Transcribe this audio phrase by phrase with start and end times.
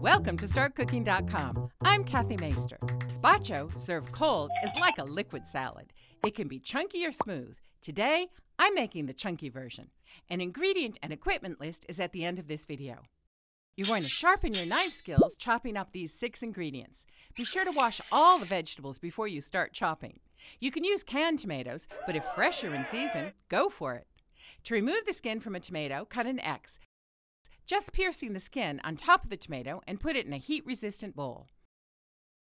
[0.00, 1.70] Welcome to StartCooking.com.
[1.82, 2.78] I'm Kathy Maister.
[3.00, 5.92] Gazpacho, served cold, is like a liquid salad.
[6.24, 7.56] It can be chunky or smooth.
[7.82, 8.28] Today,
[8.60, 9.88] I'm making the chunky version.
[10.30, 12.98] An ingredient and equipment list is at the end of this video.
[13.76, 17.04] You're going to sharpen your knife skills chopping up these six ingredients.
[17.36, 20.20] Be sure to wash all the vegetables before you start chopping.
[20.60, 24.06] You can use canned tomatoes, but if fresh or in season, go for it.
[24.64, 26.78] To remove the skin from a tomato, cut an X,
[27.68, 30.64] just piercing the skin on top of the tomato and put it in a heat
[30.66, 31.48] resistant bowl.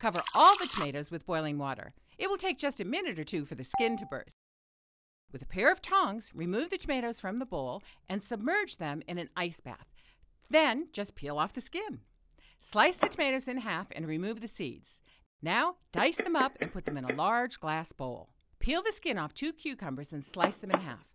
[0.00, 1.94] Cover all the tomatoes with boiling water.
[2.18, 4.34] It will take just a minute or two for the skin to burst.
[5.32, 9.18] With a pair of tongs, remove the tomatoes from the bowl and submerge them in
[9.18, 9.86] an ice bath.
[10.50, 12.00] Then just peel off the skin.
[12.58, 15.00] Slice the tomatoes in half and remove the seeds.
[15.40, 18.30] Now dice them up and put them in a large glass bowl.
[18.58, 21.06] Peel the skin off two cucumbers and slice them in half.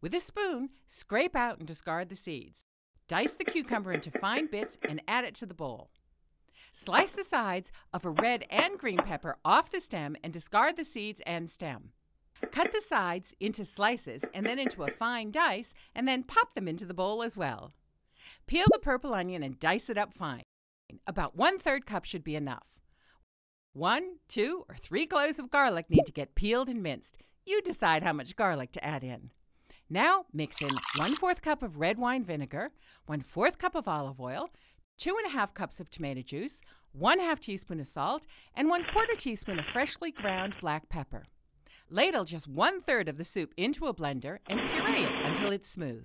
[0.00, 2.62] With a spoon, scrape out and discard the seeds.
[3.08, 5.90] Dice the cucumber into fine bits and add it to the bowl.
[6.72, 10.84] Slice the sides of a red and green pepper off the stem and discard the
[10.84, 11.92] seeds and stem.
[12.52, 16.68] Cut the sides into slices and then into a fine dice, and then pop them
[16.68, 17.72] into the bowl as well.
[18.46, 20.42] Peel the purple onion and dice it up fine.
[21.06, 22.78] About one third cup should be enough.
[23.72, 27.18] One, two, or three cloves of garlic need to get peeled and minced.
[27.44, 29.30] You decide how much garlic to add in.
[29.90, 32.72] Now mix in one fourth cup of red wine vinegar,
[33.06, 34.50] one fourth cup of olive oil,
[34.98, 36.60] two and a half cups of tomato juice,
[36.92, 41.24] one half teaspoon of salt, and one quarter teaspoon of freshly ground black pepper.
[41.88, 45.70] Ladle just one third of the soup into a blender and puree it until it's
[45.70, 46.04] smooth.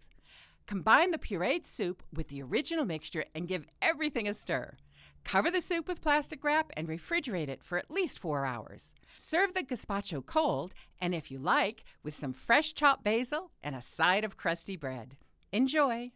[0.65, 4.77] Combine the pureed soup with the original mixture and give everything a stir.
[5.23, 8.93] Cover the soup with plastic wrap and refrigerate it for at least four hours.
[9.17, 13.81] Serve the gazpacho cold, and if you like, with some fresh chopped basil and a
[13.81, 15.17] side of crusty bread.
[15.51, 16.11] Enjoy!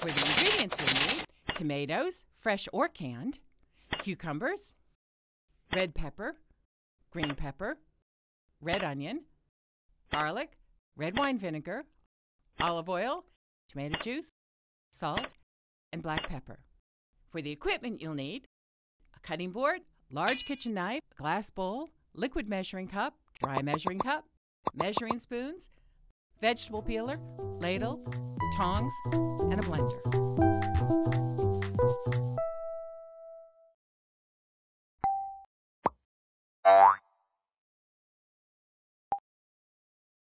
[0.00, 3.38] For the ingredients you'll need tomatoes, fresh or canned,
[3.98, 4.74] cucumbers,
[5.74, 6.36] red pepper,
[7.10, 7.78] green pepper,
[8.60, 9.24] red onion,
[10.10, 10.58] garlic,
[10.96, 11.84] red wine vinegar,
[12.60, 13.24] olive oil,
[13.68, 14.32] tomato juice,
[14.90, 15.34] salt,
[15.92, 16.60] and black pepper.
[17.32, 18.44] For the equipment you'll need
[19.16, 24.26] a cutting board, large kitchen knife, glass bowl, liquid measuring cup, dry measuring cup,
[24.74, 25.70] measuring spoons,
[26.42, 27.16] vegetable peeler,
[27.58, 28.04] ladle,
[28.54, 30.71] tongs, and a blender.